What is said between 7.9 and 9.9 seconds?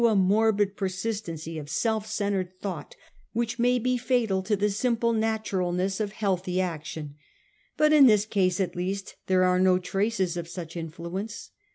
in this case at least there are no